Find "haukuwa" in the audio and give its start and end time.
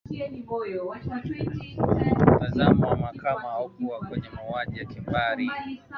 3.49-3.99